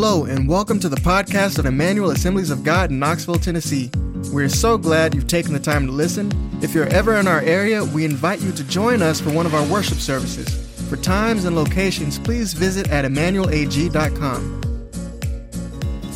[0.00, 3.90] Hello, and welcome to the podcast of Emmanuel Assemblies of God in Knoxville, Tennessee.
[4.32, 6.30] We're so glad you've taken the time to listen.
[6.62, 9.56] If you're ever in our area, we invite you to join us for one of
[9.56, 10.48] our worship services.
[10.88, 14.60] For times and locations, please visit at emmanuelag.com.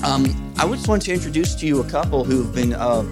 [0.04, 3.04] Um, I just want to introduce to you a couple who've been uh,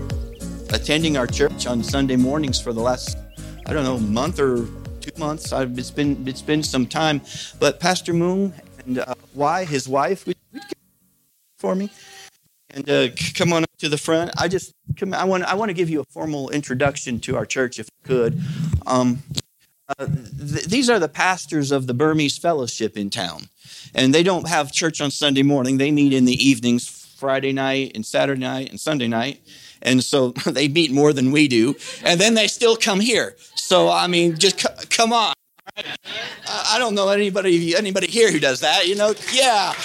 [0.72, 3.18] attending our church on Sunday mornings for the last,
[3.66, 4.68] I don't know, month or
[5.00, 5.52] two months.
[5.52, 7.22] I've, been it's been some time,
[7.58, 8.54] but Pastor Moon
[8.86, 10.36] and uh, Y, his wife, would
[11.58, 11.90] for me
[12.70, 14.30] and uh, come on up to the front.
[14.38, 17.46] I just come, I want I want to give you a formal introduction to our
[17.46, 18.40] church, if I could.
[18.86, 19.22] Um,
[19.98, 23.48] uh, th- these are the pastors of the Burmese Fellowship in town,
[23.94, 25.78] and they don't have church on Sunday morning.
[25.78, 26.86] They meet in the evenings,
[27.20, 29.40] Friday night and Saturday night and Sunday night.
[29.82, 31.76] And so they meet more than we do.
[32.04, 33.36] And then they still come here.
[33.54, 35.32] So, I mean, just c- come on.
[36.46, 39.14] I don't know anybody anybody here who does that, you know?
[39.32, 39.72] Yeah.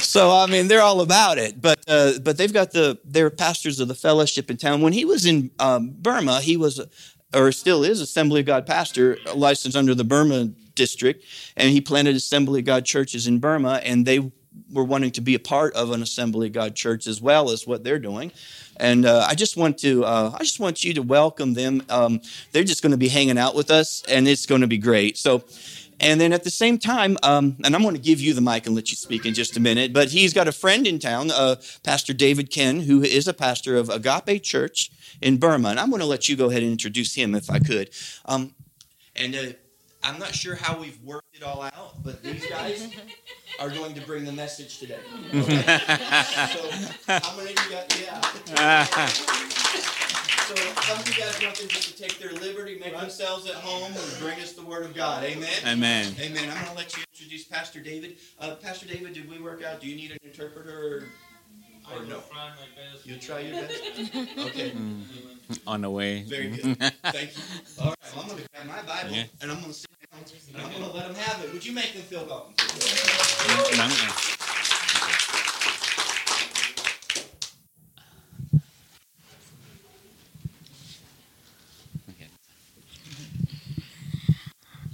[0.00, 1.60] so I mean, they're all about it.
[1.60, 4.80] But uh, but they've got the they're pastors of the fellowship in town.
[4.82, 6.80] When he was in um, Burma, he was
[7.34, 11.24] or still is Assembly of God pastor, licensed under the Burma district,
[11.56, 14.30] and he planted Assembly of God churches in Burma, and they
[14.72, 17.84] were wanting to be a part of an Assembly God church as well as what
[17.84, 18.32] they're doing.
[18.76, 21.82] And uh, I just want to, uh, I just want you to welcome them.
[21.88, 22.20] Um,
[22.52, 25.16] they're just going to be hanging out with us, and it's going to be great.
[25.16, 25.44] So,
[26.00, 28.66] and then at the same time, um, and I'm going to give you the mic
[28.66, 29.92] and let you speak in just a minute.
[29.92, 33.76] But he's got a friend in town, uh, Pastor David Ken, who is a pastor
[33.76, 37.14] of Agape Church in Burma, and I'm going to let you go ahead and introduce
[37.14, 37.90] him if I could.
[38.24, 38.54] Um,
[39.14, 39.52] and uh,
[40.04, 42.94] I'm not sure how we've worked it all out, but these guys
[43.58, 44.98] are going to bring the message today.
[45.34, 45.62] Okay?
[45.62, 48.00] so, how many of you got?
[48.00, 48.84] Yeah.
[48.84, 53.56] so, some of you guys want them just to take their liberty, make themselves at
[53.56, 55.24] home, and bring us the Word of God.
[55.24, 55.48] Amen.
[55.66, 56.14] Amen.
[56.20, 56.50] Amen.
[56.50, 58.16] I'm going to let you introduce Pastor David.
[58.38, 59.80] Uh, Pastor David, did we work out?
[59.80, 61.04] Do you need an interpreter?
[61.92, 62.22] Or, or no?
[63.04, 63.82] You'll try your best.
[64.38, 64.70] Okay.
[64.70, 65.02] Mm.
[65.66, 66.22] On the way.
[66.22, 66.60] Very good.
[66.60, 67.10] Mm-hmm.
[67.10, 67.42] Thank you.
[67.80, 67.96] All right.
[68.14, 69.24] Well, I'm going to grab my Bible Yeah.
[69.42, 70.22] and I'm going to sit down
[70.54, 71.52] and I'm going to let them have it.
[71.52, 72.54] Would you make them feel welcome?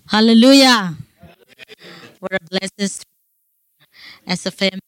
[0.08, 0.96] Hallelujah.
[2.18, 3.04] What a blessing
[4.26, 4.80] as a family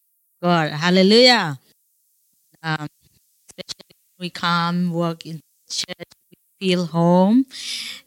[0.43, 0.71] of God.
[0.73, 1.59] Hallelujah.
[2.63, 2.87] Um,
[3.51, 5.41] especially when we come, work in
[5.71, 7.47] church, we feel home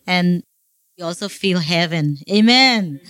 [0.08, 0.44] and
[0.98, 2.18] we also feel heaven.
[2.32, 3.02] Amen.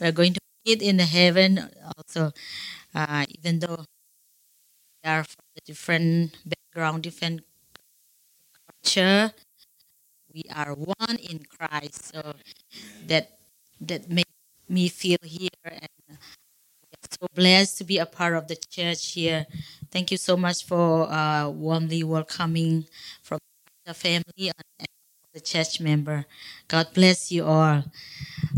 [0.00, 1.60] We're going to meet in the heaven
[1.98, 2.32] also,
[2.94, 3.84] uh, even though
[5.04, 7.42] we are from a different background, different
[8.82, 9.32] culture.
[10.32, 12.12] We are one in Christ.
[12.14, 12.34] So
[13.08, 13.38] that
[13.80, 14.28] that make
[14.68, 16.18] me feel here and
[17.10, 19.46] so blessed to be a part of the church here.
[19.90, 22.86] Thank you so much for uh, warmly welcoming
[23.22, 23.38] from
[23.86, 24.88] the family and
[25.34, 26.26] the church member.
[26.68, 27.84] God bless you all.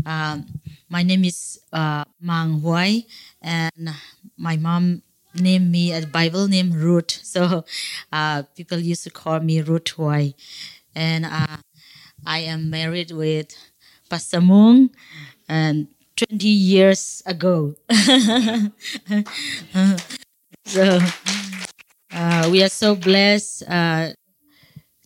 [0.05, 0.45] Um,
[0.89, 3.05] my name is uh, Mang Huai,
[3.41, 3.89] and
[4.37, 5.01] my mom
[5.35, 7.19] named me a Bible name Ruth.
[7.31, 7.65] So
[8.11, 10.33] uh, people used to call me Ruth Huai,
[10.95, 11.57] and uh,
[12.25, 13.55] I am married with
[14.09, 14.91] Pastor Moon
[15.49, 15.87] and
[16.21, 17.75] 20 years ago.
[20.65, 20.99] so
[22.13, 24.11] uh, we are so blessed uh,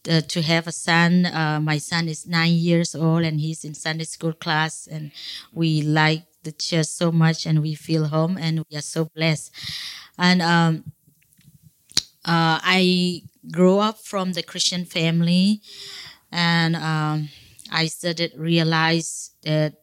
[0.10, 1.26] uh, to have a son.
[1.26, 5.12] Uh, my son is nine years old and he's in Sunday school class, and
[5.54, 9.52] we like the church so much and we feel home and we are so blessed.
[10.18, 10.84] And um,
[12.26, 15.62] uh, I grew up from the Christian family,
[16.32, 17.30] and um,
[17.72, 19.74] I started realize that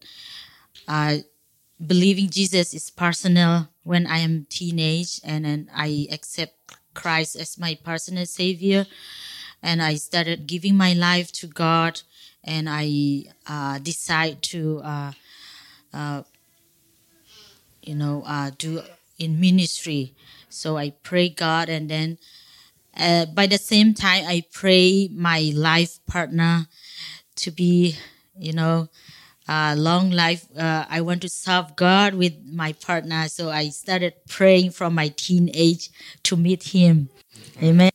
[0.92, 1.16] uh,
[1.80, 6.52] believing Jesus is personal when I am teenage, and then I accept
[6.92, 8.86] Christ as my personal savior,
[9.62, 12.02] and I started giving my life to God,
[12.44, 15.12] and I uh, decide to, uh,
[15.94, 16.22] uh,
[17.82, 18.82] you know, uh, do
[19.18, 20.12] in ministry.
[20.50, 22.18] So I pray God, and then
[23.00, 26.66] uh, by the same time I pray my life partner
[27.36, 27.96] to be,
[28.38, 28.88] you know,
[29.48, 30.46] uh, long life.
[30.56, 33.28] Uh, I want to serve God with my partner.
[33.28, 35.90] So I started praying from my teenage
[36.24, 37.08] to meet Him.
[37.62, 37.90] Amen.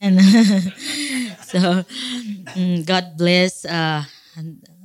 [1.42, 1.84] so
[2.56, 3.64] mm, God bless.
[3.64, 4.04] Uh,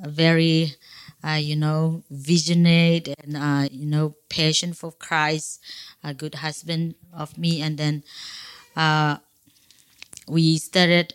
[0.03, 0.73] a very,
[1.23, 5.61] uh, you know, visionate and uh, you know, passion for Christ.
[6.03, 8.03] A good husband of me, and then
[8.75, 9.17] uh,
[10.27, 11.13] we started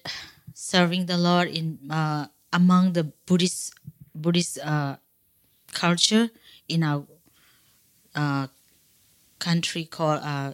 [0.55, 1.79] serving the Lord in
[2.53, 3.75] among the Buddhist
[4.15, 4.59] Buddhist
[5.73, 6.31] culture
[6.69, 7.05] in our
[8.15, 8.47] uh,
[9.39, 10.53] country called uh,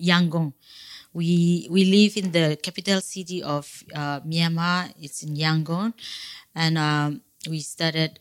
[0.00, 0.52] Yangon.
[1.12, 4.92] We we live in the capital city of uh, Myanmar.
[5.00, 5.94] It's in Yangon,
[6.54, 8.20] and um, we started,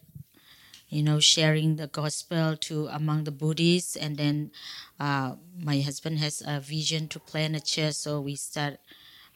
[0.89, 3.95] you know, sharing the gospel to among the Buddhists.
[3.97, 4.51] And then
[4.99, 8.79] uh, my husband has a vision to plant a church, so we start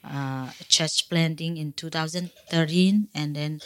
[0.04, 3.60] uh, church planting in 2013 and then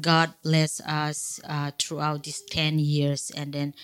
[0.00, 3.30] god blessed us uh, throughout these 10 years.
[3.36, 3.74] And then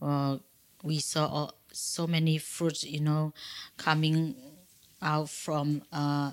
[0.00, 0.38] uh,
[0.82, 3.32] we saw so many fruits you know
[3.76, 4.34] coming
[5.02, 6.32] out from uh,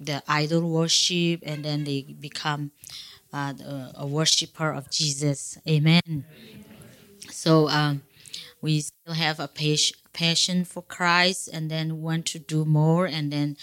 [0.00, 2.72] the idol worship and then they become
[3.32, 3.54] uh,
[3.96, 5.58] a worshiper of jesus.
[5.68, 6.24] Amen.
[7.30, 8.02] So um,
[8.60, 9.48] we still have a
[10.12, 13.56] passion for christ and then want to do more and then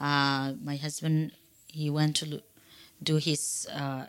[0.00, 1.32] uh, my husband
[1.68, 2.42] he went to
[3.02, 4.06] do his uh,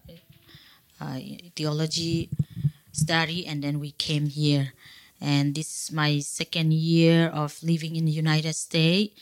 [1.00, 1.20] uh,
[1.56, 2.30] theology
[2.92, 4.74] study, and then we came here.
[5.22, 9.14] And this is my second year of living in the United States,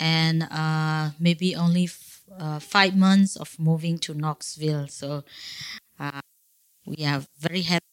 [0.00, 4.88] and uh, maybe only f- uh, five months of moving to Knoxville.
[4.88, 5.24] So
[6.00, 6.20] uh,
[6.86, 7.86] we are very happy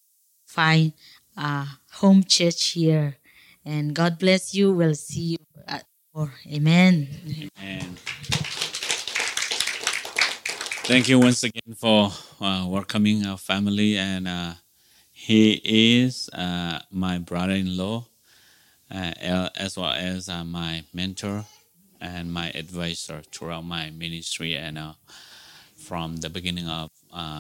[0.48, 0.94] to find
[1.38, 3.18] a home church here.
[3.66, 4.74] And God bless you.
[4.74, 5.38] We'll see you
[5.68, 5.86] at.
[6.16, 7.08] Amen.
[7.58, 7.98] Amen.
[10.86, 14.54] Thank you once again for uh, welcoming our family, and uh,
[15.12, 18.06] he is uh, my brother-in-law,
[18.92, 21.46] uh, as well as uh, my mentor
[22.00, 24.94] and my advisor throughout my ministry and uh,
[25.76, 26.92] from the beginning of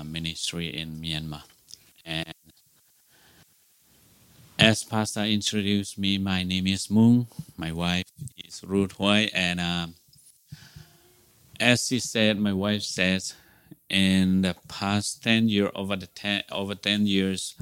[0.04, 1.44] ministry in Myanmar.
[2.06, 2.34] And
[4.60, 7.28] as Pastor introduced me, my name is Moon.
[7.58, 8.06] My wife
[8.38, 9.94] is Ruth Huai, and
[11.60, 13.36] as she said, my wife says,
[13.90, 17.56] in the past 10 years, over the 10, over 10 years,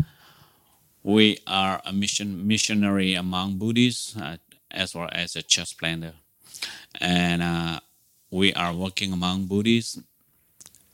[1.03, 4.37] we are a mission missionary among Buddhists uh,
[4.69, 6.13] as well as a church planter.
[6.99, 7.79] And uh,
[8.29, 9.99] we are working among Buddhists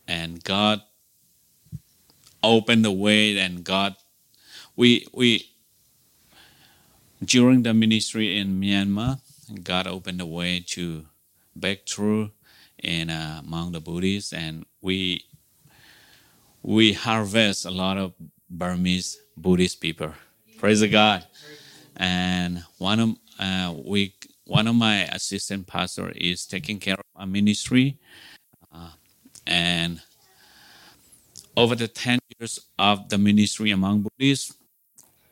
[0.07, 0.81] and God
[2.44, 3.95] opened the way and God
[4.75, 5.49] we we
[7.23, 9.19] during the ministry in Myanmar,
[9.63, 11.05] God opened the way to
[11.55, 12.31] break through
[12.83, 15.25] in uh, among the Buddhists, and we
[16.61, 18.13] we harvest a lot of
[18.49, 20.13] Burmese Buddhist people.
[20.57, 21.25] Praise the God!
[21.95, 23.09] And one of
[23.39, 24.13] uh, we
[24.45, 27.97] one of my assistant pastor is taking care of a ministry,
[28.71, 28.91] uh,
[29.45, 30.01] and
[31.55, 34.53] over the ten years of the ministry among Buddhists,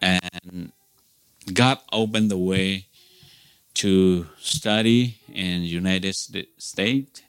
[0.02, 0.72] and
[1.54, 2.88] God opened the way
[3.76, 7.22] to study in United States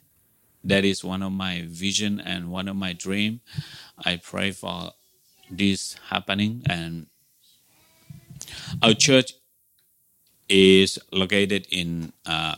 [0.63, 3.41] that is one of my vision and one of my dream.
[4.03, 4.91] I pray for
[5.49, 7.07] this happening and
[8.81, 9.33] our church
[10.49, 12.55] is located in uh,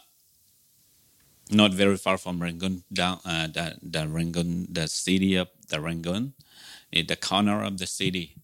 [1.51, 6.33] not very far from Rangoon, down uh, the the Rangoon, the city of the Rangoon,
[6.91, 8.35] in the corner of the city,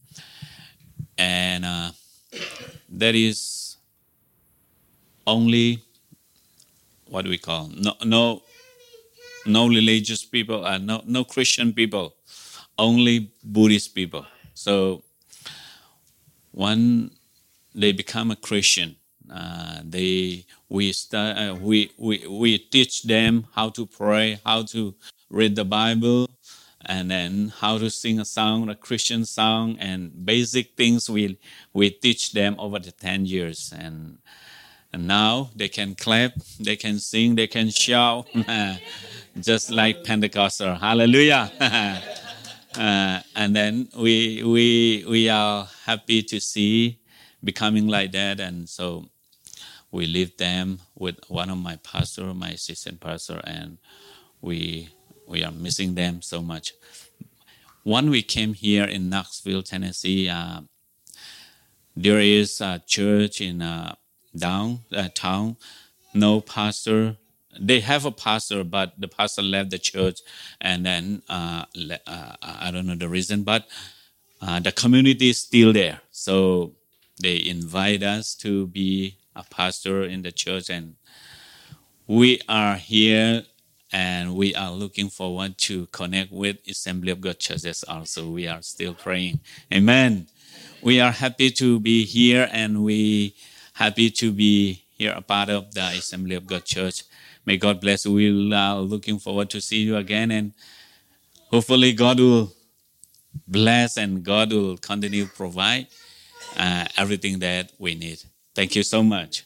[1.17, 1.91] and uh,
[2.89, 3.77] there is
[5.27, 5.79] only
[7.07, 8.41] what do we call no no
[9.45, 12.13] no religious people, uh, no no Christian people,
[12.77, 14.25] only Buddhist people.
[14.53, 15.03] So
[16.51, 17.11] when
[17.73, 18.95] they become a Christian,
[19.31, 24.95] uh, they we start uh, we, we we teach them how to pray, how to
[25.29, 26.29] read the Bible,
[26.85, 31.37] and then how to sing a song, a Christian song, and basic things we
[31.73, 34.19] we teach them over the ten years and.
[34.93, 38.29] And now they can clap, they can sing, they can shout.
[39.39, 40.75] just like Pentecostal.
[40.75, 41.51] Hallelujah.
[42.77, 46.99] uh, and then we we we are happy to see
[47.43, 49.05] becoming like that, and so
[49.91, 53.77] we leave them with one of my pastor, my assistant pastor, and
[54.41, 54.89] we
[55.27, 56.73] we are missing them so much.
[57.83, 60.61] When we came here in Knoxville, Tennessee, uh,
[61.95, 63.95] there is a church in uh,
[64.35, 65.57] down uh, town,
[66.13, 67.17] no pastor,
[67.59, 70.19] they have a pastor, but the pastor left the church,
[70.59, 71.65] and then uh,
[72.07, 73.67] uh, I don't know the reason, but
[74.41, 76.01] uh, the community is still there.
[76.11, 76.73] So
[77.21, 80.95] they invite us to be a pastor in the church, and
[82.07, 83.43] we are here,
[83.95, 87.85] and we are looking forward to connect with Assembly of God churches.
[87.87, 89.39] Also, we are still praying.
[89.73, 90.27] Amen.
[90.81, 93.35] We are happy to be here, and we
[93.71, 97.03] happy to be here a part of the Assembly of God Church.
[97.45, 98.05] May God bless.
[98.05, 100.51] We're uh, looking forward to see you again, and
[101.49, 102.51] hopefully God will
[103.47, 105.87] bless and God will continue to provide
[106.57, 108.21] uh, everything that we need.
[108.55, 109.45] Thank you so much.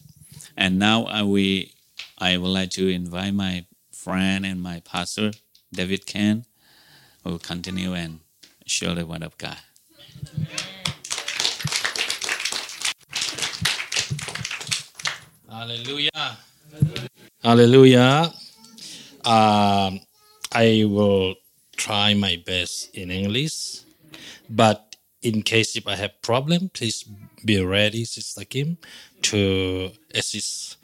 [0.57, 1.73] And now I, we,
[2.17, 3.65] I would like to invite my
[3.99, 5.31] friend and my pastor,
[5.73, 6.45] David Ken,
[7.25, 8.21] will continue and
[8.65, 9.57] share the word of God.
[15.49, 16.37] Hallelujah.
[17.43, 18.31] Hallelujah.
[19.25, 19.99] Um,
[20.53, 21.35] I will
[21.75, 23.81] try my best in English,
[24.49, 27.03] but in case if I have problem, please
[27.43, 28.77] be ready, Sister Kim,
[29.23, 30.78] to assist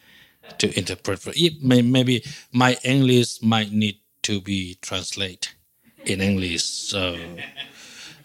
[0.57, 1.19] to interpret.
[1.19, 5.49] For it may, maybe my English might need to be translated
[6.05, 7.17] in English, so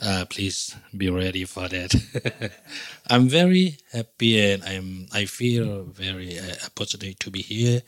[0.03, 2.53] uh, please be ready for that.
[3.09, 7.83] I'm very happy and I'm I feel very uh, opportunity to be here.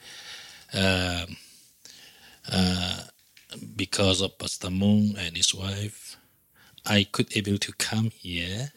[0.74, 1.36] Um,
[2.50, 3.00] uh,
[3.76, 6.16] because of Pastor Moon and his wife,
[6.84, 8.72] I could able to come here.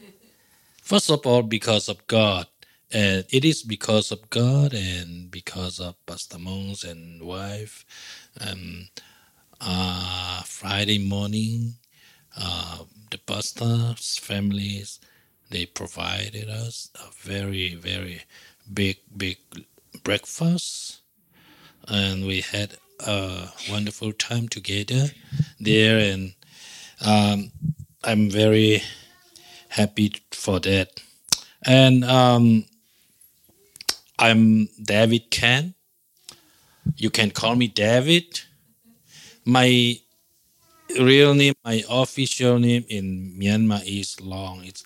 [0.81, 2.47] First of all, because of God,
[2.95, 7.83] and it is because of God and because of Pastor Moon's and wife.
[8.39, 8.87] Um,
[9.59, 11.73] uh, Friday morning,
[12.39, 14.99] uh, the pastor's families
[15.49, 18.21] they provided us a very very
[18.73, 19.39] big big
[20.03, 21.01] breakfast,
[21.89, 25.07] and we had a wonderful time together
[25.59, 26.33] there, and
[27.05, 27.51] um,
[28.05, 28.83] I'm very
[29.67, 31.01] happy for that.
[31.67, 32.65] And um,
[34.17, 35.74] I'm David Ken.
[36.98, 38.41] You can call me David.
[39.43, 39.98] My
[40.98, 44.63] real name, my official name in Myanmar is long.
[44.63, 44.84] It's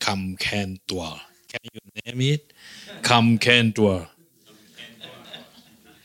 [0.00, 1.20] Kam Ken Dwar.
[1.48, 2.52] Can you name it?
[3.02, 4.08] Kam Ken Dwar.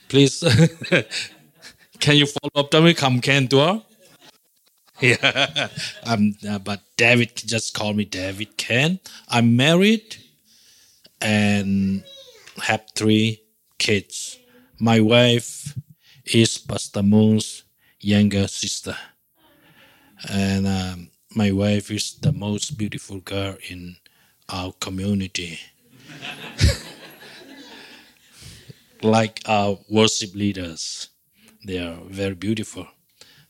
[0.08, 0.40] Please,
[2.00, 2.94] can you follow up to me?
[2.94, 3.82] Kam Ken Dwar.
[5.00, 5.68] Yeah,
[6.04, 9.00] um, uh, but David just call me David Ken.
[9.30, 10.16] I'm married
[11.22, 12.04] and
[12.58, 13.42] have three
[13.78, 14.38] kids.
[14.78, 15.76] My wife
[16.24, 17.64] is Pastor Moon's
[18.00, 18.96] younger sister,
[20.28, 23.96] and um, my wife is the most beautiful girl in
[24.48, 25.58] our community.
[29.02, 31.08] like our worship leaders,
[31.64, 32.86] they are very beautiful.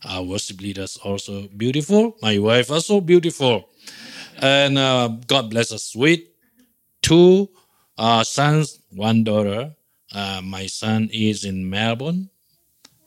[0.04, 2.16] Our worship leaders also beautiful.
[2.22, 3.68] My wife also beautiful,
[4.40, 6.20] and uh, God bless us with
[7.02, 7.48] two
[8.00, 9.76] uh, sons, one daughter.
[10.12, 12.30] Uh, my son is in Melbourne,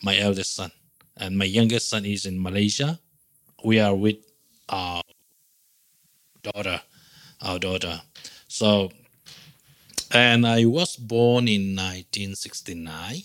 [0.04, 0.72] my eldest son,
[1.18, 3.00] and my youngest son is in Malaysia.
[3.66, 4.18] We are with
[4.70, 5.02] our
[6.44, 6.80] daughter,
[7.42, 8.00] our daughter.
[8.48, 8.92] So,
[10.12, 13.24] and I was born in 1969,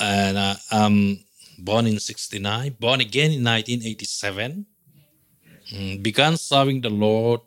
[0.00, 1.18] and uh, um,
[1.58, 4.66] born in 69, born again in 1987.
[5.72, 7.40] Mm, began serving the Lord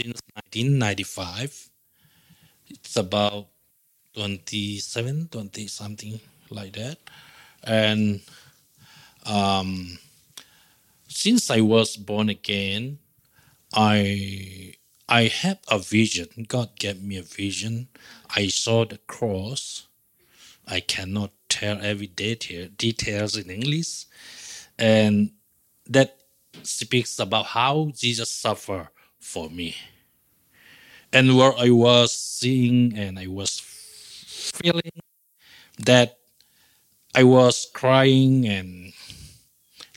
[0.00, 1.70] since 1995.
[2.68, 3.48] It's about
[4.14, 6.98] 27, 20 something like that.
[7.64, 8.20] And
[9.26, 9.98] um,
[11.08, 12.98] since I was born again,
[13.74, 14.74] I
[15.08, 16.28] I had a vision.
[16.48, 17.88] God gave me a vision.
[18.36, 19.86] I saw the cross.
[20.66, 24.06] I cannot tell every detail details in English,
[24.78, 25.32] and
[25.86, 26.18] that
[26.62, 28.88] speaks about how Jesus suffered
[29.20, 29.76] for me,
[31.12, 34.92] and where I was seeing and I was feeling
[35.78, 36.18] that
[37.14, 38.92] I was crying and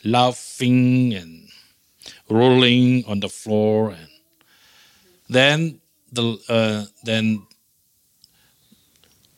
[0.04, 1.50] laughing and
[2.30, 4.10] rolling on the floor and
[5.30, 7.46] then the uh, then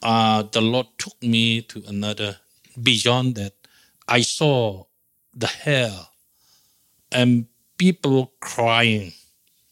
[0.02, 2.38] uh, the Lord took me to another
[2.82, 3.54] beyond that.
[4.08, 4.86] I saw
[5.34, 6.12] the hell
[7.12, 9.14] and people crying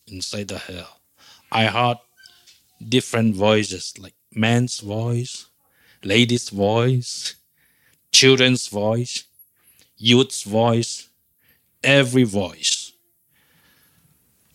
[0.08, 1.00] inside the hell.
[1.52, 1.98] I heard
[2.88, 5.48] different voices like man's voice,
[6.04, 7.36] lady's voice,
[8.12, 9.26] children's voice,
[9.98, 11.10] youth's voice,
[11.84, 12.92] every voice.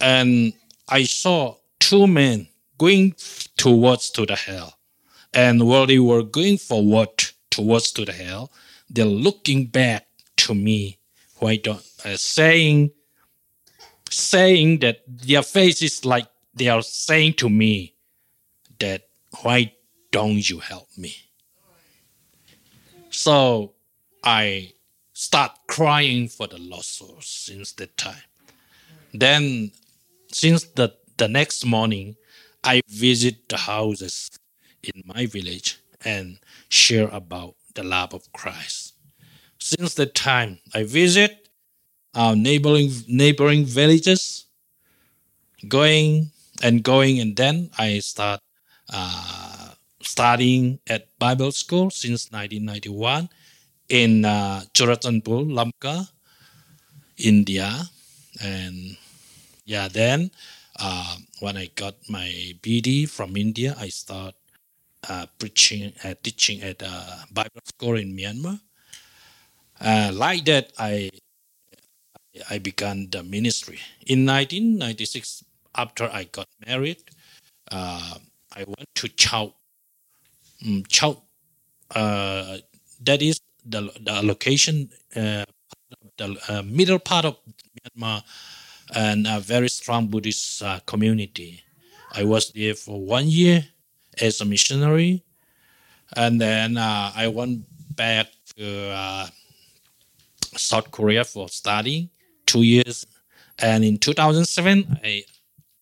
[0.01, 0.53] And
[0.89, 3.15] I saw two men going
[3.57, 4.75] towards to the hell.
[5.35, 7.11] And while they were going forward
[7.51, 8.53] towards to the hell,
[8.89, 10.07] they're looking back
[10.39, 10.99] to me,
[11.37, 12.91] why don't uh, saying
[14.11, 17.95] saying that their faces like they are saying to me
[18.79, 19.09] that
[19.43, 19.73] why
[20.11, 21.15] don't you help me?
[23.11, 23.75] So
[24.25, 24.73] I
[25.13, 28.23] start crying for the lost souls since that time.
[29.13, 29.73] Then
[30.31, 32.17] since the, the next morning,
[32.63, 34.31] I visit the houses
[34.83, 36.39] in my village and
[36.69, 38.95] share about the love of Christ.
[39.59, 41.48] Since that time, I visit
[42.37, 44.47] neighboring neighboring villages,
[45.67, 46.31] going
[46.63, 48.41] and going, and then I start
[48.93, 49.73] uh,
[50.03, 53.29] studying at Bible school since 1991
[53.89, 56.09] in uh, Churachandpur, Lamka,
[57.19, 57.71] India.
[58.41, 58.97] And
[59.65, 60.31] yeah, then
[60.79, 62.29] uh, when I got my
[62.63, 64.35] BD from India, I start
[65.09, 68.61] uh, preaching, uh, teaching at a Bible school in Myanmar.
[69.81, 71.11] Uh, like that, I
[72.51, 75.45] I began the ministry in 1996.
[75.75, 77.03] After I got married,
[77.71, 78.15] uh,
[78.57, 79.55] I went to Chao.
[80.67, 81.23] Um, Chao,
[81.95, 82.59] uh,
[83.05, 85.45] that is the the location, uh,
[86.17, 87.37] the uh, middle part of
[87.79, 88.23] Myanmar,
[88.95, 91.63] and a very strong Buddhist uh, community.
[92.13, 93.65] I was there for one year
[94.21, 95.23] as a missionary,
[96.17, 97.65] and then uh, I went
[97.95, 98.27] back
[98.57, 99.31] to
[100.57, 102.11] South Korea for studying
[102.49, 103.07] two years,
[103.61, 105.25] and in 2007, I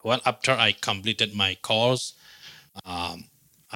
[0.04, 2.14] well after I completed my course,
[2.84, 3.24] um,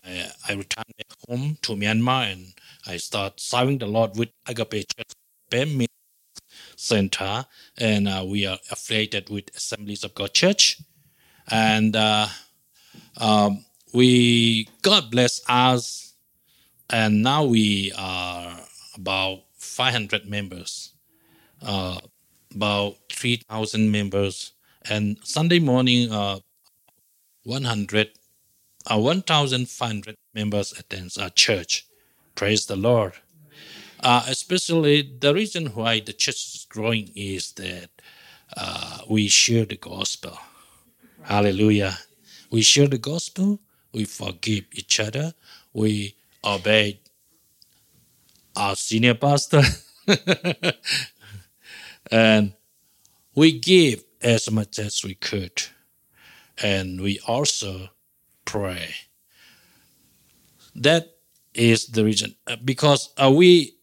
[0.04, 2.46] I, I returned back home to Myanmar and
[2.86, 5.12] I start serving the Lord with Agape Church
[6.76, 7.46] Center,
[7.78, 10.80] and uh, we are affiliated with Assemblies of God Church,
[11.48, 12.26] and uh,
[13.18, 16.14] um, we God bless us,
[16.88, 18.58] and now we are
[18.96, 20.94] about 500 members,
[21.62, 22.00] uh,
[22.54, 24.52] about 3,000 members,
[24.88, 26.40] and Sunday morning, uh,
[27.44, 28.10] 100,
[28.86, 31.86] uh, 1,500 members attend our church.
[32.34, 33.14] Praise the Lord.
[34.00, 37.90] Uh, especially the reason why the church is growing is that
[38.56, 40.38] uh, we share the gospel.
[41.22, 41.98] Hallelujah.
[42.50, 43.60] We share the gospel,
[43.92, 45.34] we forgive each other,
[45.72, 47.00] we obey
[48.56, 49.62] our senior pastor,
[52.10, 52.54] and
[53.34, 55.62] we give as much as we could,
[56.62, 57.90] and we also
[58.44, 58.94] pray.
[60.74, 61.16] That
[61.54, 63.76] is the reason uh, because we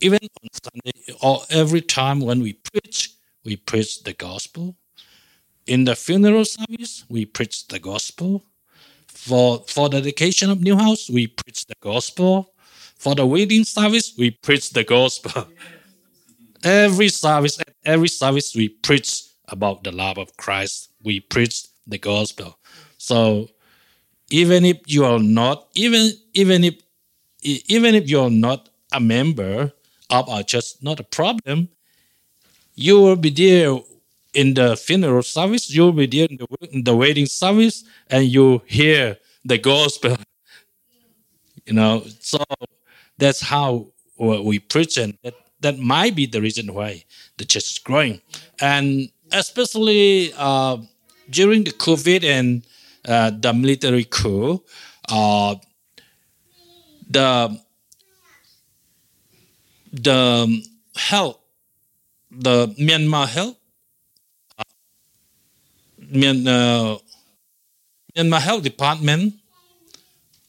[0.00, 3.10] even on Sunday or every time when we preach,
[3.44, 4.76] we preach the gospel.
[5.66, 8.44] In the funeral service, we preach the gospel.
[9.08, 12.54] For for the dedication of new house, we preach the gospel.
[12.96, 15.48] For the wedding service, we preach the gospel.
[16.62, 20.90] every service, at every service, we preach about the love of Christ.
[21.02, 22.58] We preach the gospel.
[22.98, 23.48] So
[24.30, 26.76] even if you are not, even even if
[27.42, 29.72] even if you're not a member
[30.10, 31.68] of our church, not a problem.
[32.74, 33.78] You will be there
[34.34, 38.24] in the funeral service, you will be there in the, in the wedding service, and
[38.26, 40.16] you hear the gospel.
[41.66, 42.38] You know, so
[43.18, 47.04] that's how we preach, and that, that might be the reason why
[47.38, 48.20] the church is growing.
[48.60, 50.78] And especially uh,
[51.30, 52.62] during the COVID and
[53.06, 54.62] uh, the military coup,
[55.08, 55.56] uh,
[57.10, 57.58] the
[59.92, 60.62] the
[60.96, 61.38] health,
[62.30, 63.56] the Myanmar health,
[64.58, 64.62] uh,
[66.02, 66.98] uh,
[68.16, 69.34] Myanmar health department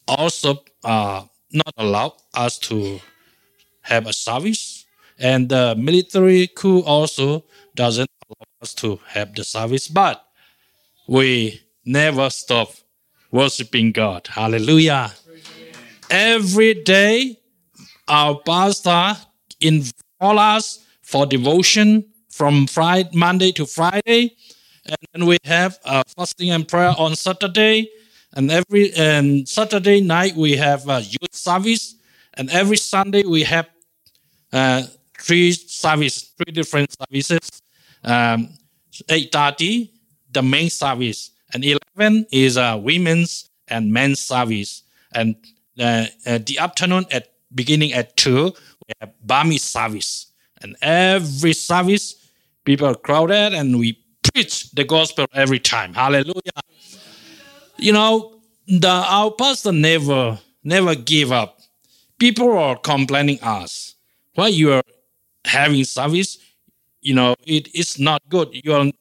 [0.07, 2.99] also uh, not allowed us to
[3.81, 4.72] have a service,
[5.23, 9.87] and the military coup also doesn't allow us to have the service.
[9.87, 10.23] But
[11.07, 12.69] we never stop
[13.31, 14.27] worshiping God.
[14.27, 15.13] Hallelujah.
[16.09, 17.39] Every day,
[18.07, 19.15] our pastor
[19.61, 24.35] invite us for devotion from Friday, Monday to Friday,
[24.85, 27.89] and then we have uh, fasting and prayer on Saturday.
[28.35, 31.95] And every and Saturday night we have a youth service,
[32.33, 33.69] and every Sunday we have
[34.51, 34.83] uh,
[35.23, 37.47] three service, three different services.
[38.03, 38.39] Um,
[39.09, 39.89] Eight thirty,
[40.29, 44.83] the main service, and eleven is a women's and men's service,
[45.17, 45.35] and
[45.79, 48.53] uh, uh, the afternoon at beginning at two,
[48.85, 50.27] we have Bami service.
[50.61, 52.15] And every service,
[52.65, 53.99] people are crowded and we
[54.33, 55.93] preach the gospel every time.
[55.93, 56.61] Hallelujah.
[57.77, 61.59] You know, the, our pastor never, never give up.
[62.19, 63.95] People are complaining us.
[64.35, 64.83] Why you are
[65.45, 66.37] having service,
[67.01, 68.49] you know, it is not good.
[68.63, 68.91] You're,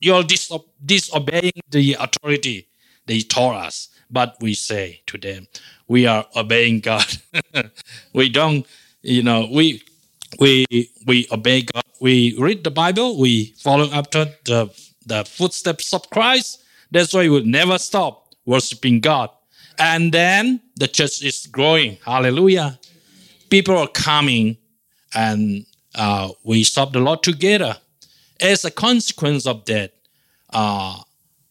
[0.00, 2.68] you're diso- disobeying the authority
[3.06, 3.88] they told us.
[4.10, 5.46] But we say to them,
[5.88, 7.06] we are obeying God.
[8.12, 8.66] we don't,
[9.02, 9.82] you know, we
[10.38, 10.66] we
[11.06, 11.84] we obey God.
[12.00, 13.18] We read the Bible.
[13.18, 14.70] We follow after the
[15.06, 16.62] the footsteps of Christ.
[16.90, 19.30] That's why we will never stop worshiping God.
[19.78, 21.96] And then the church is growing.
[22.04, 22.78] Hallelujah.
[23.50, 24.56] People are coming,
[25.14, 27.76] and uh, we serve the Lord together.
[28.40, 29.92] As a consequence of that,
[30.50, 30.98] uh,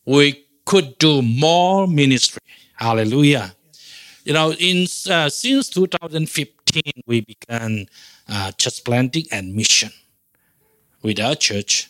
[0.06, 2.42] we could do more ministry.
[2.76, 3.54] Hallelujah.
[4.24, 7.88] You know, in uh, since 2015, we began
[8.30, 9.92] uh, church planting and mission
[11.02, 11.90] with our church,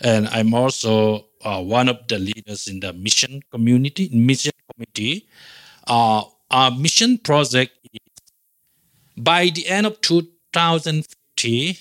[0.00, 5.26] and I'm also uh, one of the leaders in the mission community, mission committee.
[5.86, 8.00] Uh, our mission project is
[9.16, 10.00] by the end of
[11.40, 11.78] 2050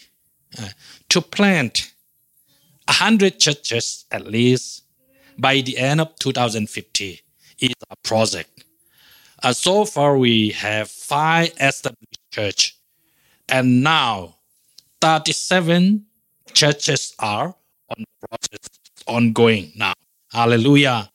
[0.60, 0.70] uh,
[1.10, 1.92] to plant
[2.88, 4.84] 100 churches at least
[5.38, 7.22] by the end of 2050
[7.60, 8.64] is a project.
[9.44, 12.78] Uh, so far, we have five established church,
[13.48, 14.36] and now
[15.02, 16.06] 37
[16.54, 17.56] churches are
[17.90, 18.70] on process
[19.08, 19.94] ongoing now.
[20.32, 21.10] Hallelujah.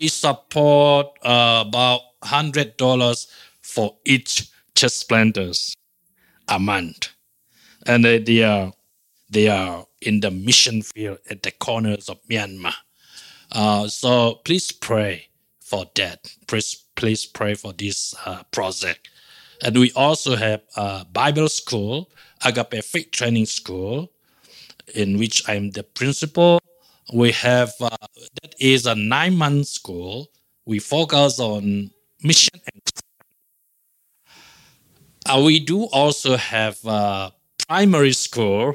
[0.00, 3.26] We support uh, about hundred dollars
[3.62, 5.74] for each church planters
[6.48, 7.08] a month,
[7.86, 8.72] and they, they are
[9.30, 12.74] they are in the mission field at the corners of Myanmar.
[13.50, 15.28] Uh, so please pray
[15.60, 16.30] for that.
[16.46, 19.08] Please please pray for this uh, project.
[19.64, 22.10] And we also have a Bible school,
[22.44, 24.10] Agape Faith Training School,
[24.94, 26.60] in which I'm the principal.
[27.14, 27.96] We have uh,
[28.42, 30.28] that is a nine month school.
[30.66, 31.90] We focus on
[32.22, 32.82] mission and
[35.28, 37.32] uh, we do also have a
[37.72, 38.74] primary school,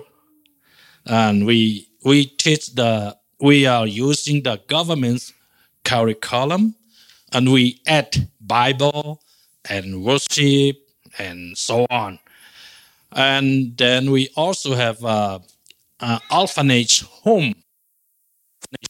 [1.05, 5.33] and we we teach the we are using the government's
[5.85, 6.73] curriculum,
[7.31, 9.21] and we add Bible
[9.69, 10.77] and worship
[11.19, 12.17] and so on.
[13.11, 15.41] And then we also have a,
[15.99, 17.53] a orphanage home.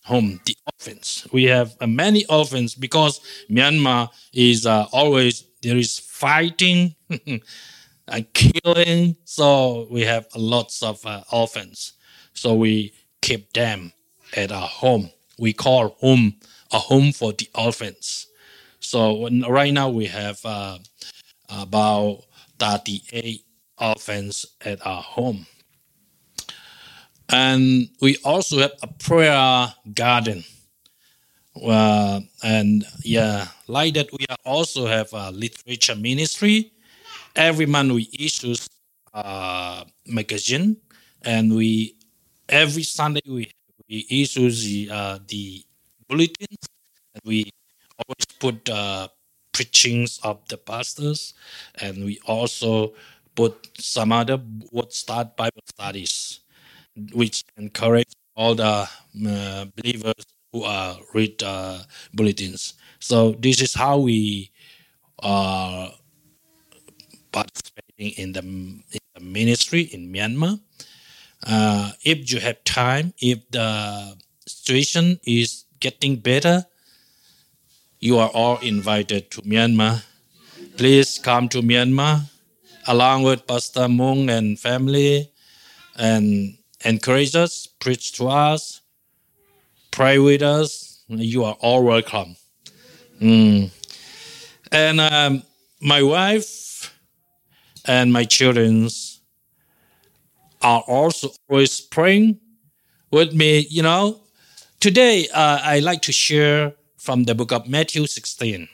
[0.06, 1.28] Home, the orphans.
[1.34, 6.96] We have uh, many orphans because Myanmar is uh, always there is fighting
[8.08, 9.18] and killing.
[9.26, 11.94] So we have lots of uh, orphans.
[12.34, 13.94] So we keep them
[14.36, 15.12] at our home.
[15.40, 16.36] We call home
[16.72, 18.28] a home for the orphans.
[18.80, 20.80] So when, right now we have uh,
[21.50, 22.24] about
[22.60, 23.44] 38
[23.80, 25.46] orphans at our home.
[27.30, 30.44] And we also have a prayer garden.
[31.62, 36.72] Uh, and yeah, like that, we also have a literature ministry.
[37.38, 38.56] Every month we issue
[39.14, 40.78] a magazine,
[41.22, 41.96] and we
[42.50, 43.52] every Sunday we
[43.90, 45.64] we issue the uh, the
[46.10, 46.62] bulletins,
[47.14, 47.50] and we
[48.02, 49.10] always put uh,
[49.54, 51.34] preachings of the pastors,
[51.76, 52.94] and we also
[53.36, 54.38] put some other
[54.72, 56.40] what start Bible studies,
[57.14, 58.90] which encourage all the
[59.28, 61.80] uh, believers who are read uh,
[62.14, 62.74] bulletins.
[63.00, 64.52] So this is how we
[65.20, 65.92] are
[67.38, 70.60] participating in the, in the ministry in Myanmar.
[71.46, 76.66] Uh, if you have time, if the situation is getting better,
[78.00, 80.04] you are all invited to Myanmar.
[80.78, 82.22] Please come to Myanmar
[82.88, 85.30] along with Pastor Mung and family
[85.96, 88.82] and encourage us, preach to us,
[89.92, 91.04] pray with us.
[91.08, 92.36] You are all welcome.
[93.22, 93.70] Mm.
[94.72, 95.44] And um,
[95.82, 96.67] my wife
[97.88, 98.90] and my children
[100.62, 102.40] are also always praying
[103.12, 103.68] with me.
[103.70, 104.22] You know,
[104.80, 108.68] today uh, I like to share from the book of Matthew 16.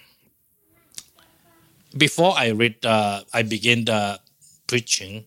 [1.97, 4.19] Before I read, uh, I begin the
[4.67, 5.25] preaching.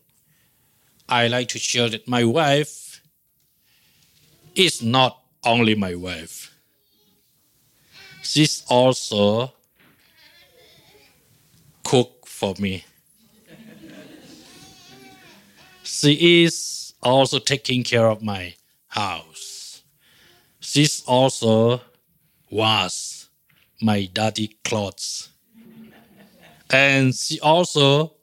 [1.09, 3.01] I like to share that my wife
[4.55, 6.51] is not only my wife.
[8.21, 9.53] She's also
[11.83, 12.83] cook for me.
[15.99, 18.53] She is also taking care of my
[18.87, 19.81] house.
[20.59, 21.81] She's also
[22.49, 23.29] was
[23.81, 25.29] my daddy clothes.
[26.69, 28.13] And she also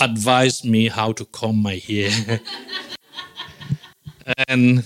[0.00, 2.40] advised me how to comb my hair.
[4.48, 4.84] and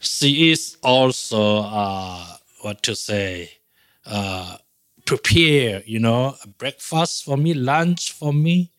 [0.00, 3.50] she is also uh, what to say
[4.04, 4.58] uh,
[5.06, 8.70] prepare you know breakfast for me lunch for me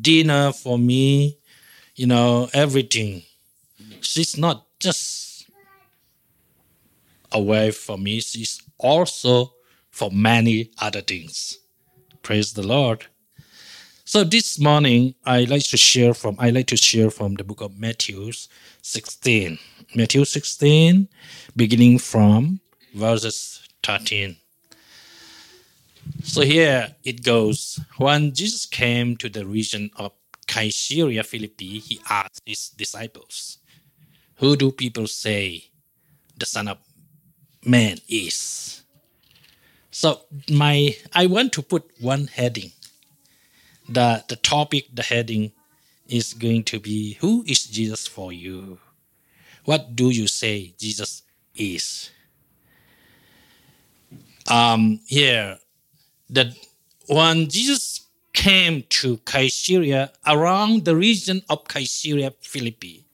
[0.00, 1.38] dinner for me
[1.94, 3.22] you know everything.
[4.00, 5.46] She's not just
[7.30, 9.52] away from me she's also
[9.90, 11.58] for many other things.
[12.22, 13.06] Praise the lord.
[14.04, 17.60] So this morning i like to share from i like to share from the book
[17.60, 18.32] of matthew
[18.82, 19.58] 16
[19.96, 21.08] Matthew 16,
[21.54, 22.60] beginning from
[22.94, 24.36] verses 13.
[26.24, 27.78] So here it goes.
[27.98, 30.12] When Jesus came to the region of
[30.46, 33.58] Caesarea Philippi, he asked his disciples,
[34.36, 35.64] Who do people say
[36.36, 36.78] the Son of
[37.64, 38.82] Man is?
[39.90, 42.72] So my I want to put one heading.
[43.88, 45.52] The the topic, the heading
[46.08, 48.78] is going to be who is Jesus for you?
[49.66, 51.22] What do you say Jesus
[51.54, 52.10] is?
[54.48, 55.58] Um here
[56.30, 56.48] that
[57.08, 63.04] when Jesus came to Caesarea around the region of Caesarea Philippi,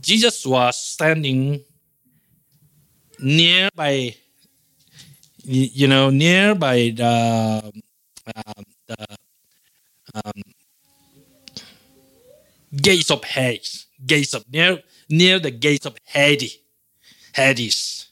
[0.00, 1.60] Jesus was standing
[3.20, 4.14] nearby
[5.44, 7.72] you know nearby the
[8.36, 9.06] um, the
[10.14, 10.42] um,
[12.76, 16.58] gates of Hades gates of near near the gates of Hades
[17.34, 18.08] Hades.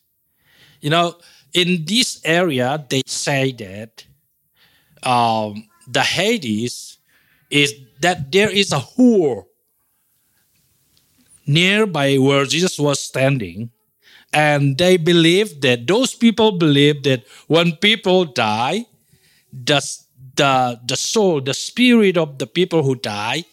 [0.81, 1.17] You know
[1.57, 4.05] in this area they say that
[5.03, 6.99] um, the Hades
[7.51, 9.45] is that there is a whore
[11.47, 13.71] nearby where Jesus was standing
[14.33, 18.85] and they believe that those people believe that when people die
[19.53, 19.81] the,
[20.35, 23.45] the, the soul the spirit of the people who die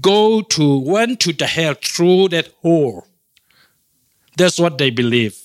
[0.00, 3.06] go to went to the hell through that hole
[4.36, 5.38] that's what they believe.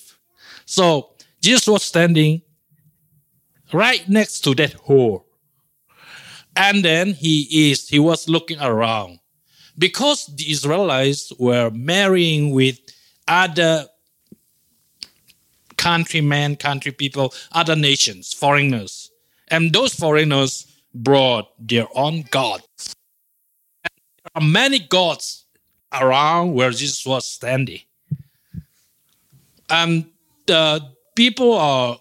[0.66, 1.10] So
[1.42, 2.40] jesus was standing
[3.72, 5.26] right next to that hole
[6.56, 9.18] and then he is he was looking around
[9.78, 12.78] because the israelites were marrying with
[13.28, 13.86] other
[15.82, 19.10] countrymen, country people, other nations, foreigners.
[19.48, 22.94] And those foreigners brought their own gods.
[23.84, 25.44] And there are many gods
[25.92, 27.80] around where Jesus was standing.
[29.68, 30.06] And
[30.46, 31.98] the people are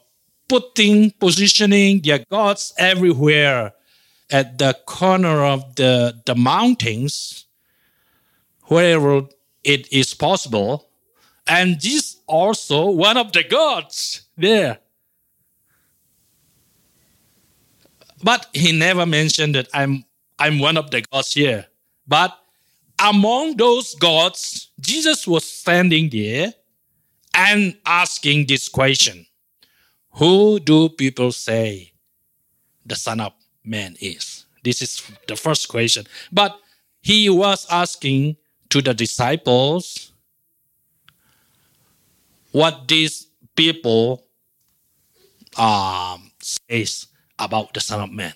[0.47, 3.73] putting, positioning their gods everywhere
[4.29, 7.45] at the corner of the, the mountains,
[8.63, 9.23] wherever
[9.63, 10.89] it is possible.
[11.47, 14.79] And Jesus also one of the gods there.
[18.23, 20.05] But he never mentioned that I'm
[20.39, 21.67] I'm one of the gods here.
[22.07, 22.37] But
[22.99, 26.53] among those gods, Jesus was standing there
[27.41, 29.25] and asking this question
[30.13, 31.93] Who do people say
[32.85, 34.45] the Son of Man is?
[34.63, 36.05] This is the first question.
[36.31, 36.57] But
[37.01, 38.37] he was asking
[38.69, 40.11] to the disciples
[42.51, 44.27] what these people
[45.57, 47.07] um, says
[47.39, 48.33] about the Son of Man.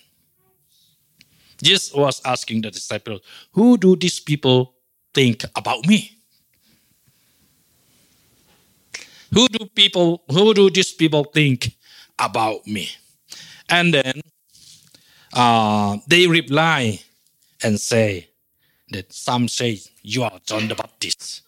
[1.62, 4.74] Jesus was asking the disciples, Who do these people
[5.14, 6.15] think about me?
[9.36, 11.76] Who do people who do these people think
[12.18, 12.90] about me?
[13.70, 14.22] And then
[15.34, 17.02] uh, they reply
[17.62, 18.30] and say
[18.92, 21.42] that some say you are John the Baptist.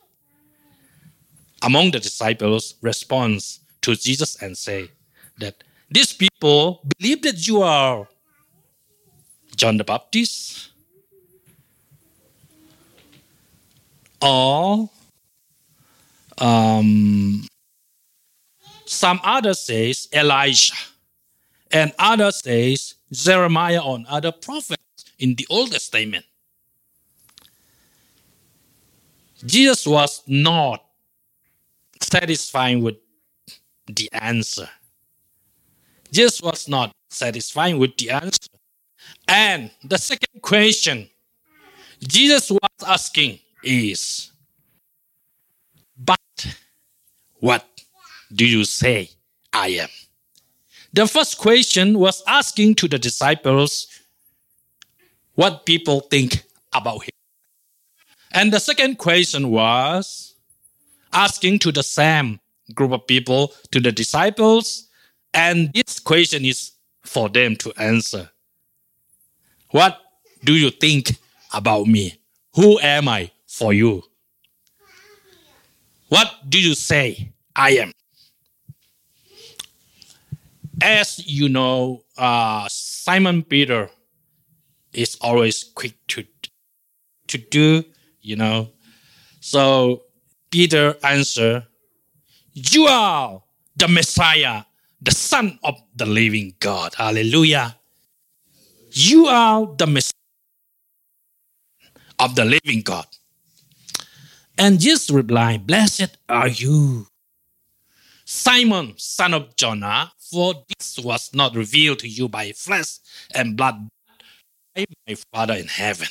[1.63, 4.91] Among the disciples responds to Jesus and say
[5.39, 8.05] that these people believe that you are
[9.55, 10.71] John the Baptist
[14.21, 14.89] or
[16.37, 17.47] um,
[18.89, 20.73] some others says Elijah
[21.71, 24.81] and others says Jeremiah or other prophets
[25.19, 26.25] in the Old Testament.
[29.45, 30.83] Jesus was not
[32.01, 32.95] satisfied with
[33.87, 34.69] the answer.
[36.11, 38.49] Jesus was not satisfied with the answer.
[39.27, 41.09] And the second question
[41.99, 44.31] Jesus was asking is,
[45.97, 46.55] But
[47.39, 47.65] what
[48.33, 49.09] do you say
[49.53, 49.89] I am?
[50.93, 53.87] The first question was asking to the disciples
[55.35, 57.11] what people think about him.
[58.31, 60.35] And the second question was
[61.13, 62.39] asking to the same
[62.73, 64.87] group of people, to the disciples,
[65.33, 66.71] and this question is
[67.03, 68.29] for them to answer.
[69.71, 69.99] What
[70.43, 71.11] do you think
[71.53, 72.19] about me?
[72.55, 74.03] Who am I for you?
[76.09, 77.91] What do you say I am?
[80.81, 83.89] As you know, uh, Simon Peter
[84.93, 86.25] is always quick to
[87.27, 87.83] to do,
[88.21, 88.69] you know.
[89.39, 90.03] So
[90.49, 91.65] Peter answered,
[92.53, 93.43] You are
[93.75, 94.63] the Messiah,
[95.01, 96.95] the Son of the living God.
[96.95, 97.77] Hallelujah.
[98.91, 100.11] You are the Messiah
[102.19, 103.05] of the living God.
[104.57, 107.07] And Jesus replied, Blessed are you,
[108.25, 112.99] Simon, son of Jonah, for this was not revealed to you by flesh
[113.33, 113.89] and blood,
[114.75, 116.07] by my Father in heaven.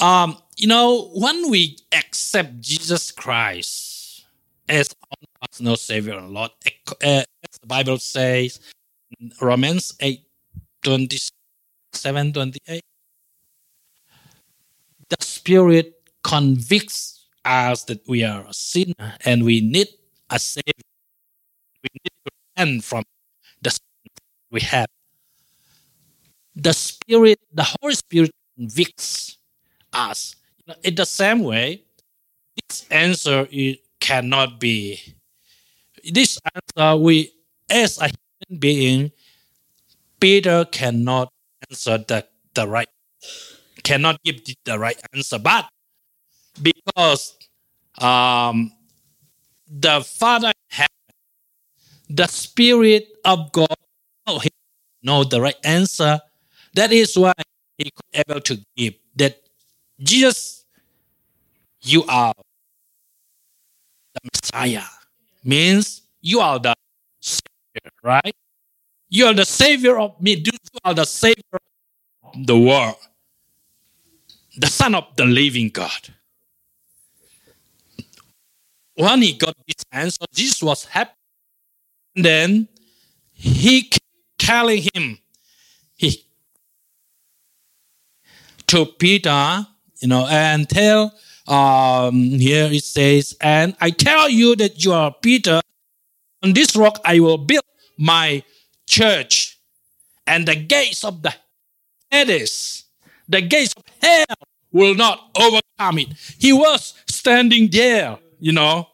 [0.00, 3.92] Um, you know, when we accept Jesus Christ
[4.68, 6.50] as our personal Savior and Lord.
[6.64, 8.60] Uh, as the Bible says,
[9.40, 10.22] Romans 8
[10.82, 12.82] 27 28.
[15.08, 19.88] The Spirit convicts us that we are a sinner and we need
[20.30, 20.72] a Savior.
[21.82, 23.04] We need to repent from
[23.62, 23.76] the
[24.50, 24.86] we have.
[26.54, 29.38] The Spirit, the Holy Spirit convicts
[29.92, 30.36] us.
[30.84, 31.82] In the same way,
[32.68, 35.00] this answer it cannot be.
[36.12, 37.32] This answer, we
[37.70, 39.12] as a human being,
[40.20, 41.32] Peter cannot
[41.70, 42.88] answer the, the right,
[43.82, 45.38] cannot give the right answer.
[45.38, 45.68] But
[46.60, 47.36] because
[47.98, 48.72] um,
[49.68, 50.88] the Father has
[52.14, 53.74] the Spirit of God
[54.26, 54.50] know, he
[55.02, 56.20] know the right answer.
[56.74, 57.32] That is why
[57.78, 59.40] he could able to give that
[59.98, 60.64] Jesus,
[61.80, 62.34] you are
[64.14, 64.84] the Messiah.
[65.44, 66.74] Means you are the
[67.20, 68.34] Savior, right?
[69.08, 70.36] You are the Savior of me.
[70.36, 70.52] You
[70.84, 71.58] are the Savior
[72.22, 72.96] of the world.
[74.56, 76.14] The Son of the living God.
[78.94, 81.21] When he got this answer, Jesus was happy.
[82.14, 82.68] Then
[83.32, 83.90] he
[84.38, 85.18] telling him,
[85.96, 86.24] he
[88.66, 89.66] to Peter,
[90.00, 91.14] you know, and tell
[91.46, 95.60] um, here it says, and I tell you that you are Peter.
[96.42, 97.64] On this rock I will build
[97.98, 98.42] my
[98.86, 99.58] church,
[100.26, 101.34] and the gates of the
[102.10, 102.84] Hades,
[103.28, 104.36] the gates of hell
[104.72, 106.08] will not overcome it.
[106.38, 108.88] He was standing there, you know,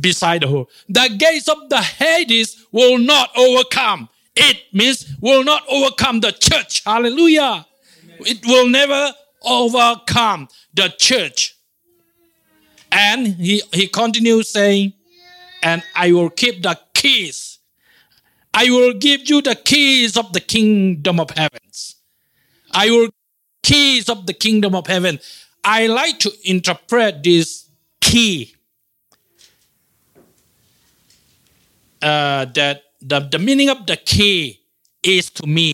[0.00, 0.68] beside hole.
[0.88, 4.08] The gates of the Hades will not overcome.
[4.36, 6.82] It means will not overcome the church.
[6.84, 7.66] Hallelujah.
[8.20, 11.56] It will never overcome the church.
[12.92, 14.94] And he, he continues saying,
[15.62, 17.58] and I will keep the keys.
[18.52, 21.96] I will give you the keys of the kingdom of heavens.
[22.72, 23.08] I will
[23.62, 25.20] keys of the kingdom of heaven.
[25.62, 27.68] I like to interpret this
[28.00, 28.54] key
[32.02, 34.60] uh, that the, the meaning of the key
[35.02, 35.72] is to me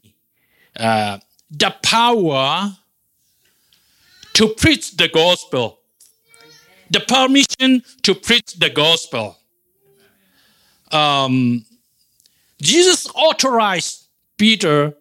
[0.78, 1.18] uh,
[1.50, 2.76] the power
[4.34, 5.80] to preach the gospel,
[6.90, 9.36] the permission to preach the gospel.
[10.92, 11.64] Um,
[12.60, 14.94] Jesus authorized Peter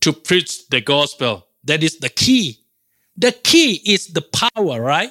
[0.00, 1.46] to preach the gospel.
[1.64, 2.58] That is the key.
[3.16, 5.10] The key is the power, right?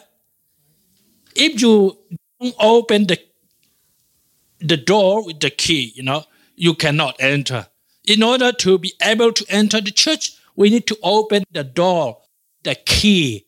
[1.35, 1.97] If you
[2.41, 3.19] don't open the
[4.61, 6.23] the door with the key, you know,
[6.55, 7.67] you cannot enter.
[8.05, 12.17] In order to be able to enter the church, we need to open the door,
[12.63, 13.45] the key.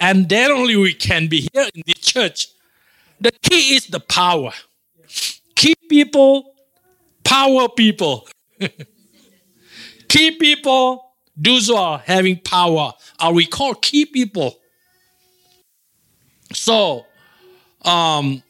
[0.00, 2.48] And then only we can be here in the church.
[3.20, 4.52] The key is the power.
[5.54, 6.54] Key people,
[7.24, 8.28] power people.
[10.08, 14.58] key people, those who are having power, are we called key people.
[16.52, 17.06] So,
[17.82, 18.42] um,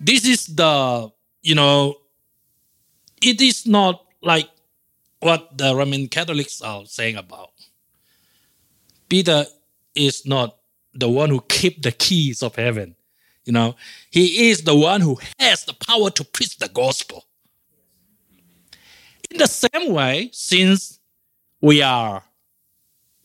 [0.00, 1.10] this is the
[1.42, 1.96] you know,
[3.22, 4.48] it is not like
[5.20, 7.50] what the Roman Catholics are saying about.
[9.08, 9.44] Peter
[9.94, 10.56] is not
[10.94, 12.96] the one who keep the keys of heaven.
[13.44, 13.76] You know,
[14.10, 17.24] he is the one who has the power to preach the gospel.
[19.30, 20.98] In the same way, since
[21.60, 22.22] we are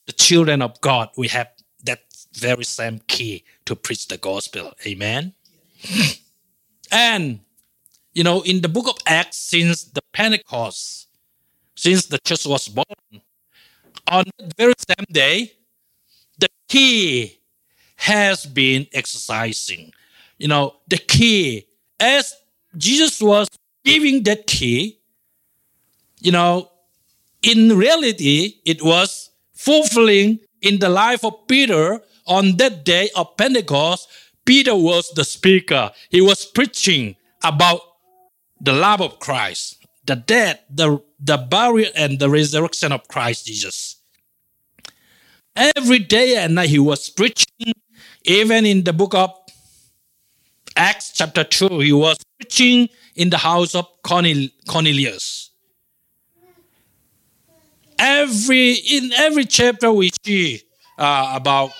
[0.06, 1.50] the children of God, we have
[1.84, 2.02] that
[2.34, 4.74] very same key to preach the gospel.
[4.86, 5.34] Amen.
[6.92, 7.40] and
[8.18, 11.08] you know, in the book of Acts, since the Pentecost,
[11.76, 13.22] since the church was born,
[14.12, 15.52] on that very same day,
[16.40, 17.38] the key
[17.96, 19.94] has been exercising.
[20.40, 21.68] You know, the key,
[22.00, 22.34] as
[22.76, 23.50] Jesus was
[23.86, 24.98] giving that key,
[26.20, 26.72] you know,
[27.44, 34.10] in reality, it was fulfilling in the life of Peter on that day of Pentecost.
[34.44, 35.92] Peter was the speaker.
[36.10, 37.82] He was preaching about
[38.60, 43.98] the love of Christ, the death, the, the burial, and the resurrection of Christ Jesus.
[45.56, 47.74] Every day and night he was preaching,
[48.24, 49.32] even in the book of
[50.76, 55.50] Acts chapter 2, he was preaching in the house of Cornelius.
[58.00, 60.62] Every in every chapter we see
[61.00, 61.72] uh, about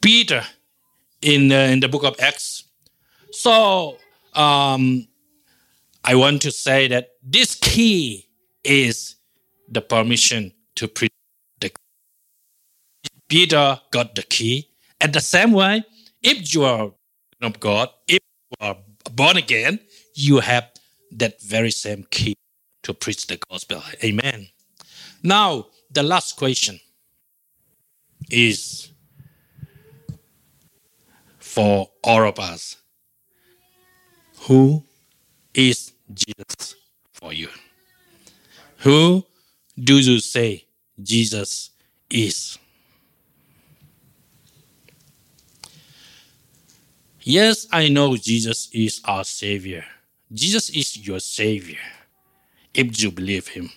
[0.00, 0.44] Peter
[1.20, 2.62] in uh, in the book of Acts.
[3.32, 3.96] So
[4.34, 5.08] um,
[6.04, 8.28] I want to say that this key
[8.64, 9.16] is
[9.68, 11.12] the permission to preach
[11.60, 11.70] the
[13.28, 14.68] Peter got the key.
[15.00, 15.84] At the same way,
[16.22, 16.92] if you are
[17.40, 18.76] of God, if you are
[19.12, 19.80] born again,
[20.14, 20.70] you have
[21.12, 22.34] that very same key
[22.82, 23.82] to preach the gospel.
[24.02, 24.48] Amen.
[25.22, 26.80] Now, the last question
[28.30, 28.90] is
[31.38, 32.76] for all of us.
[34.46, 34.84] Who
[35.54, 36.74] is Jesus
[37.12, 37.48] for you?
[38.78, 39.24] Who
[39.78, 40.64] do you say
[41.02, 41.70] Jesus
[42.10, 42.58] is?
[47.22, 49.84] Yes, I know Jesus is our Savior.
[50.32, 51.78] Jesus is your Savior
[52.74, 53.70] if you believe Him.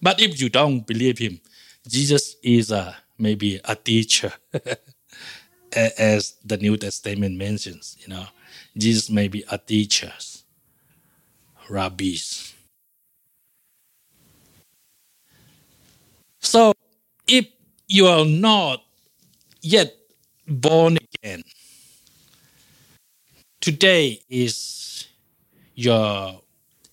[0.00, 1.40] But if you don't believe Him,
[1.86, 4.32] Jesus is a, maybe a teacher,
[5.76, 7.96] as the New Testament mentions.
[8.00, 8.26] You know,
[8.76, 10.12] Jesus may be a teacher,
[11.68, 12.54] rabbis.
[16.40, 16.72] So,
[17.28, 17.46] if
[17.88, 18.82] you are not
[19.62, 19.94] yet
[20.48, 21.42] born again,
[23.60, 25.06] today is
[25.74, 26.42] your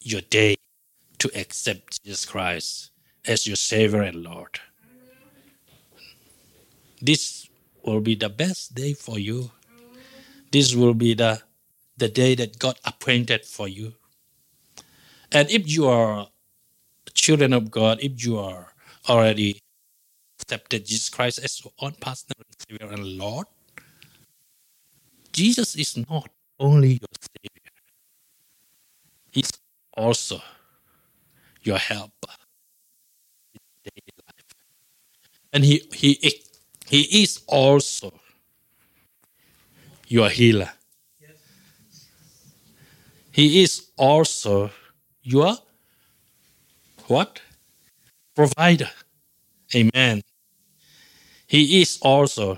[0.01, 0.55] your day
[1.19, 2.91] to accept Jesus Christ
[3.25, 4.59] as your Savior and Lord.
[7.01, 7.47] This
[7.83, 9.51] will be the best day for you.
[10.51, 11.41] This will be the
[11.97, 13.95] the day that God appointed for you.
[15.31, 16.27] And if you are
[17.13, 18.73] children of God, if you are
[19.07, 19.59] already
[20.39, 22.35] accepted Jesus Christ as your own personal
[22.67, 23.47] Savior and Lord,
[25.31, 27.71] Jesus is not only your Savior,
[29.31, 29.51] He's
[29.95, 30.41] also
[31.61, 32.33] your helper
[33.53, 34.45] in daily life.
[35.53, 36.41] And He, he,
[36.87, 38.19] he is also
[40.07, 40.71] your healer.
[43.31, 44.71] He is also
[45.29, 45.55] your
[47.07, 47.41] what?
[48.35, 48.89] Provider.
[49.75, 50.21] Amen.
[51.47, 52.57] He is also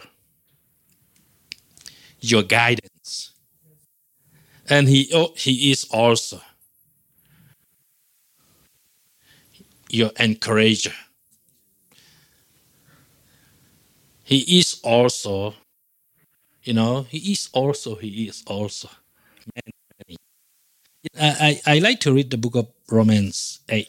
[2.21, 3.31] your guidance.
[4.69, 6.41] And he, oh, he is also
[9.89, 10.93] your encourager.
[14.23, 15.55] He is also,
[16.63, 18.89] you know, he is also, he is also.
[19.55, 19.80] Many.
[21.19, 23.87] I, I, like to read the book of Romans 8.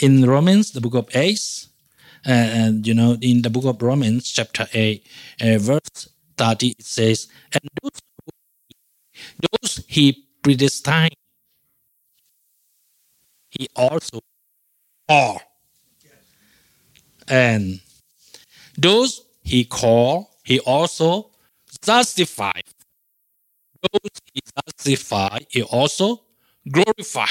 [0.00, 1.66] In Romans, the book of 8,
[2.26, 5.06] uh, and you know, in the book of Romans, chapter 8,
[5.40, 6.08] uh, verse
[6.38, 11.14] 30, it says, And those, who, those he predestined,
[13.50, 14.20] he also
[15.08, 15.40] are.
[17.28, 17.80] And
[18.76, 21.30] those he called, he also
[21.82, 22.64] justified.
[24.32, 26.22] He justified, he also
[26.70, 27.28] glorified.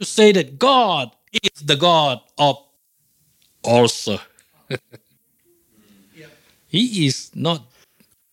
[0.00, 2.58] To say that God is the God of
[3.62, 4.18] also.
[6.66, 7.62] he is not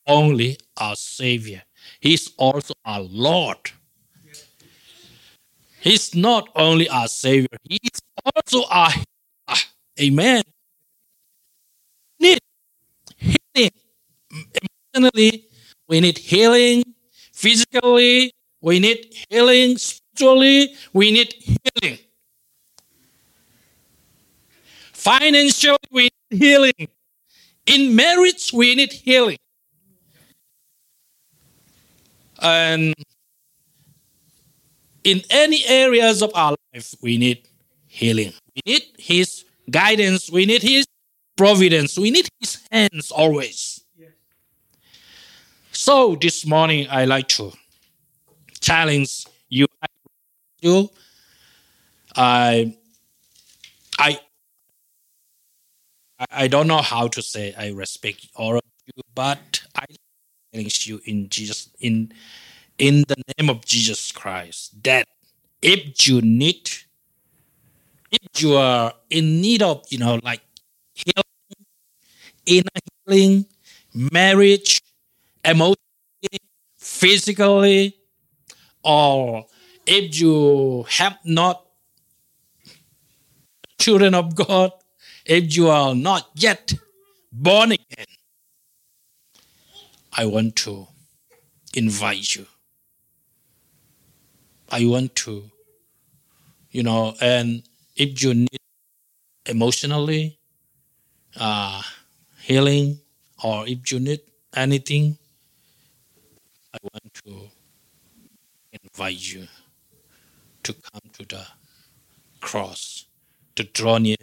[0.07, 1.63] only our Savior,
[1.99, 3.57] He is also our Lord.
[5.79, 7.99] He's not only our Savior, He is
[8.35, 9.59] also our healer.
[9.99, 10.43] Amen.
[12.19, 12.39] Need
[13.17, 13.71] healing
[14.93, 15.45] emotionally,
[15.91, 16.83] we need healing
[17.33, 18.31] physically,
[18.61, 21.99] we need healing spiritually, we need healing.
[24.93, 26.87] Financially, we need healing.
[27.65, 29.37] In marriage, we need healing.
[32.41, 32.93] And
[35.03, 37.49] in any areas of our life, we need
[37.87, 38.31] healing.
[38.55, 40.31] We need His guidance.
[40.31, 40.85] We need His
[41.35, 41.99] providence.
[41.99, 43.80] We need His hands always.
[45.81, 47.51] So this morning, I like to
[48.59, 49.65] challenge you.
[52.15, 52.77] I,
[53.97, 54.19] I,
[56.29, 59.85] I don't know how to say I respect all of you, but I
[60.53, 62.13] challenge you in Jesus in
[62.77, 65.07] in the name of Jesus Christ that
[65.63, 66.69] if you need
[68.11, 70.41] if you are in need of you know like
[70.93, 71.65] healing
[72.45, 73.45] inner healing
[73.95, 74.79] marriage
[75.45, 75.75] emotionally
[76.77, 77.95] physically
[78.83, 79.45] or
[79.87, 81.65] if you have not
[83.79, 84.71] children of god
[85.25, 86.73] if you are not yet
[87.31, 88.05] born again
[90.13, 90.87] i want to
[91.75, 92.47] invite you.
[94.71, 95.51] I want to,
[96.71, 97.63] you know, and
[97.95, 98.57] if you need
[99.47, 100.39] emotionally
[101.39, 101.81] uh,
[102.41, 102.99] healing
[103.43, 104.21] or if you need
[104.55, 105.17] anything,
[106.81, 107.49] want to
[108.83, 109.47] invite you
[110.63, 111.45] to come to the
[112.39, 113.05] cross,
[113.55, 114.17] to draw near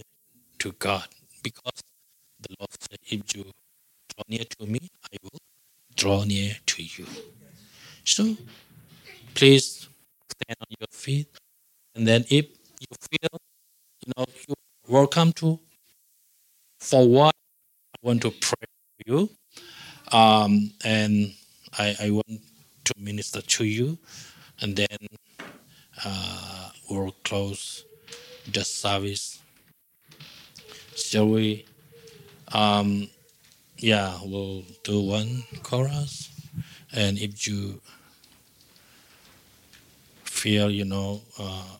[0.59, 1.07] to God,
[1.43, 1.83] because
[2.41, 4.81] the Lord said, if you draw near to me,
[5.13, 5.41] I will
[5.97, 7.07] draw near to you.
[8.05, 8.37] So
[9.35, 9.89] please
[10.31, 11.29] stand on your feet,
[11.95, 12.47] and then if
[12.81, 13.39] you feel,
[14.07, 14.57] you know, you're
[14.89, 15.59] welcome to
[16.79, 17.35] for what
[17.95, 19.31] I want to pray for you,
[20.13, 21.33] um, and
[21.79, 22.41] I, I want
[22.89, 23.99] to minister to you,
[24.61, 24.99] and then
[26.05, 27.85] uh, we'll close
[28.53, 29.41] the service.
[30.97, 31.65] Shall we?
[32.53, 33.09] Um,
[33.77, 36.31] yeah, we'll do one chorus,
[36.93, 37.81] and if you
[40.25, 41.77] feel, you know, uh,